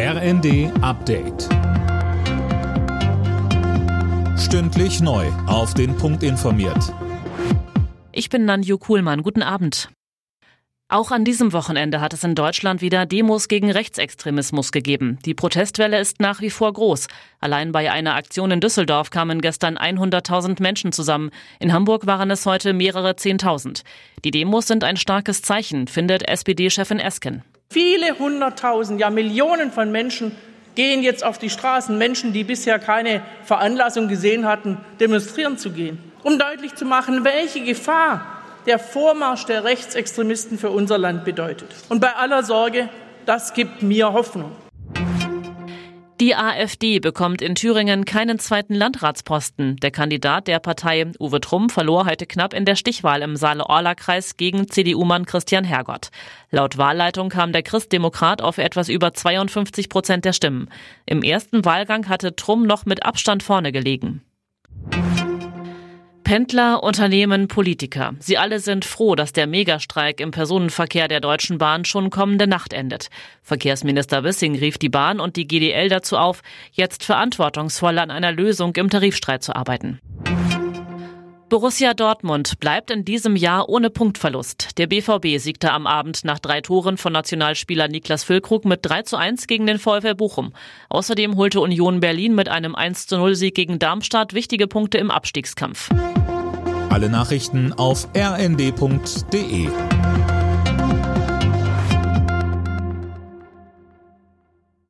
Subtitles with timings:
[0.00, 1.48] RND Update.
[4.38, 5.26] Stündlich neu.
[5.48, 6.94] Auf den Punkt informiert.
[8.12, 9.24] Ich bin Nanju Kuhlmann.
[9.24, 9.88] Guten Abend.
[10.88, 15.18] Auch an diesem Wochenende hat es in Deutschland wieder Demos gegen Rechtsextremismus gegeben.
[15.24, 17.08] Die Protestwelle ist nach wie vor groß.
[17.40, 21.30] Allein bei einer Aktion in Düsseldorf kamen gestern 100.000 Menschen zusammen.
[21.58, 23.82] In Hamburg waren es heute mehrere Zehntausend.
[24.24, 27.42] Die Demos sind ein starkes Zeichen, findet SPD-Chefin Esken.
[27.70, 30.34] Viele hunderttausend, ja Millionen von Menschen
[30.74, 35.98] gehen jetzt auf die Straßen, Menschen, die bisher keine Veranlassung gesehen hatten, demonstrieren zu gehen,
[36.22, 41.68] um deutlich zu machen, welche Gefahr der Vormarsch der Rechtsextremisten für unser Land bedeutet.
[41.90, 42.88] Und bei aller Sorge,
[43.26, 44.52] das gibt mir Hoffnung.
[46.20, 49.76] Die AfD bekommt in Thüringen keinen zweiten Landratsposten.
[49.76, 54.68] Der Kandidat der Partei Uwe Trumm verlor heute knapp in der Stichwahl im Saale-Orla-Kreis gegen
[54.68, 56.10] CDU-Mann Christian Hergott.
[56.50, 60.68] Laut Wahlleitung kam der Christdemokrat auf etwas über 52 Prozent der Stimmen.
[61.06, 64.22] Im ersten Wahlgang hatte Trumm noch mit Abstand vorne gelegen.
[66.28, 68.14] Pendler, Unternehmen, Politiker.
[68.18, 72.74] Sie alle sind froh, dass der Megastreik im Personenverkehr der Deutschen Bahn schon kommende Nacht
[72.74, 73.08] endet.
[73.42, 78.76] Verkehrsminister Wissing rief die Bahn und die GDL dazu auf, jetzt verantwortungsvoll an einer Lösung
[78.76, 80.00] im Tarifstreit zu arbeiten.
[81.48, 84.76] Borussia Dortmund bleibt in diesem Jahr ohne Punktverlust.
[84.76, 89.16] Der BVB siegte am Abend nach drei Toren von Nationalspieler Niklas Füllkrug mit 3 zu
[89.16, 90.52] 1 gegen den VfL Bochum.
[90.90, 95.10] Außerdem holte Union Berlin mit einem 1 zu 0 Sieg gegen Darmstadt wichtige Punkte im
[95.10, 95.88] Abstiegskampf.
[96.90, 99.68] Alle Nachrichten auf rnd.de